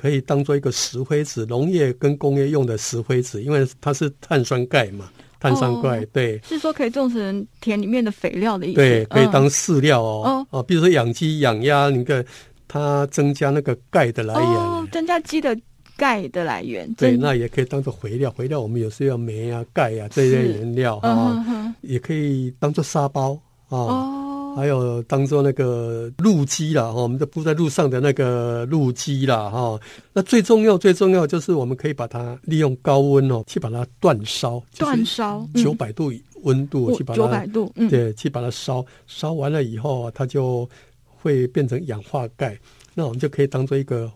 [0.00, 8.76] 可以当做一个石灰质，农业跟工业用的石灰质，因为它是碳酸钙嘛，碳酸钙、哦、对，是说可以种成田里面的肥料的意思。
[8.76, 10.22] 对，可以当饲料哦。
[10.24, 12.24] 哦，哦，比如说养鸡、养鸭，你看
[12.66, 15.54] 它增加那个钙的来源，哦、增加鸡的
[15.98, 16.90] 钙的来源。
[16.94, 23.38] 对，那也可以当做肥料，肥料我们有时候要煤啊、钙啊这些原料啊、也可以当做沙包
[23.68, 29.78] 哦还有当做那个路基啦，哈，我们的铺在路上的那个路基啦，哈。
[30.12, 40.68] 那最重要、最重要就是我们可以把它利用高温哦，去把它煅烧，煅烧九百度温度去把它九百度，对，去把它烧烧完了以后，它就
[41.04, 42.58] 会变成氧化钙。
[42.94, 44.10] 那我们就可以当做一个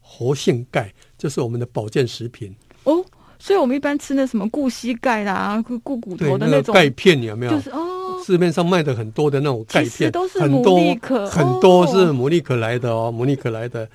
[0.00, 2.54] 活性钙，就是我们的保健食品
[2.84, 3.04] 哦。
[3.38, 7.52] 所以我们一般吃那什么固膝钙啦、固骨头的那种钙片，有没有？
[7.52, 7.93] 就是哦。
[8.22, 13.88] 市面上卖的很多的那种钙片，都是牡蛎壳，很多是牡蛎壳来的哦，牡蛎壳来的。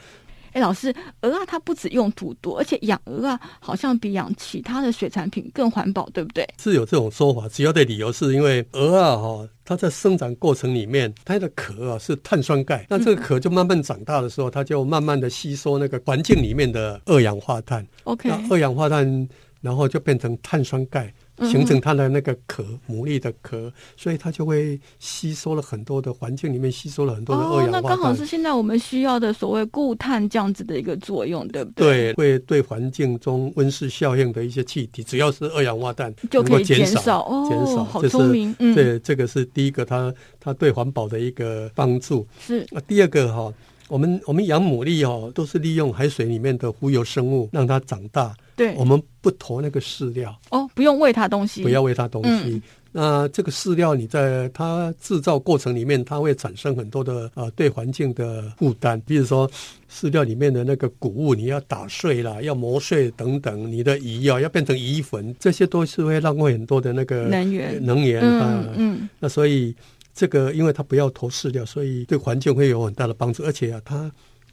[0.51, 0.91] 哎，老师，
[1.21, 6.43] 鹅啊它不止用途多，而且养鹅啊好像比养其他的水产品更环保，对不对？
[6.57, 17.85] 是有这种说法，主要的理由是因为鹅啊哈，它在生长过程里面，它的壳啊是碳酸钙，那这个壳就慢慢长大的时候，它就慢慢的吸收那个环境里面的二氧化碳。
[18.05, 19.29] OK，那二氧化碳
[19.61, 21.13] 然后就变成碳酸钙。
[21.41, 27.73] 形成它的那个壳，牡蛎的壳，所以它就会吸收了很多的环境里面吸收了很多的二氧化碳。
[27.73, 32.13] 哦，那刚好是现在我们需要的所谓固碳这样子的一个作用，对不对？
[32.13, 38.55] 对，会对环境中温室效应的一些气体，只要是二氧化碳就可以减少，减少哦，减少，好聪明。
[38.59, 42.27] 嗯，对，这个是第一个它，它它对环保的一个帮助。
[42.39, 43.53] 是那第二个哈，
[43.89, 48.33] 我们我们养牡蛎哦，都是利用海水里面的浮游生物让它长大。
[48.55, 52.29] 对，我们不投那个饲料哦，不用喂它东西，不要喂它东西。
[52.29, 52.61] 嗯、
[52.91, 59.49] 那这个饲料你在它制造过程里面，它会产生很多的呃对环境的负担，比如说
[59.89, 68.61] 饲料里面的那个谷物你要打碎啦，要磨碎等等，你的鱼啊要变成鱼粉，这些都是会浪费很多的那个能源能源啊。
[68.67, 69.73] 嗯，嗯，那所以
[70.13, 74.11] 这个因为它不要投饲料，所以对环境会有很大的帮助，而且啊它。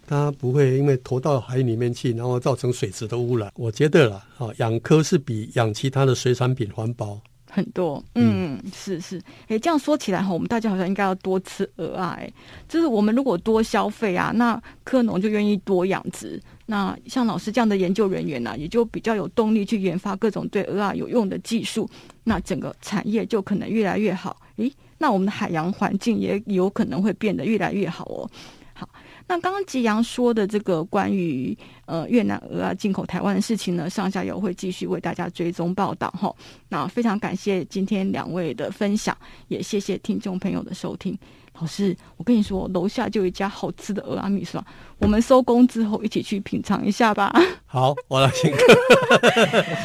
[0.08, 3.52] 它不会因为投到海里面去，然后造成水质的污染。
[3.56, 8.00] 我觉得啦，啊，养科是比养其他的水产品环保很多。
[8.14, 9.20] 嗯，是是。
[9.48, 12.16] 哎，这样说起来哈，我们大家好像应该要多吃鹅啊。
[12.20, 12.32] 哎，
[12.68, 16.40] 就是我们如果多消费啊，那科农就愿意多养殖。
[16.66, 21.90] 那像老师这样的研究人员呢、啊，也就比较有动力去研发各种对鹅啊有用的技术。
[22.22, 24.36] 那整个产业就可能越来越好。
[24.58, 28.30] 诶，那我们的海洋环境也有可能会变得越来越好哦。
[28.74, 28.88] 好。
[29.28, 36.32] 那刚刚吉阳说的这个关于呃越南鹅啊进口台湾的事情呢，上下游会继续为大家追踪报道哈。
[36.68, 39.16] 那非常感谢今天两位的分享，
[39.48, 41.18] 也谢谢听众朋友的收听。
[41.58, 44.62] 老师，我跟你说，楼下就有一家好吃的俄阿米刷，
[44.98, 47.32] 我们收工之后一起去品尝一下吧。
[47.64, 48.58] 好，我来请客。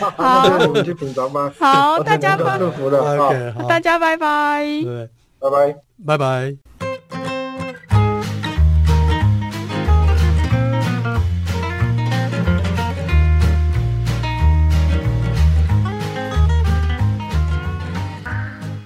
[0.17, 1.51] 好，我们去品尝吧。
[1.57, 2.59] 好，大家拜。
[2.59, 2.99] 祝福的。
[3.01, 4.65] Okay, 好，大家拜拜。
[4.83, 5.09] 对，
[5.39, 6.90] 拜拜，拜拜。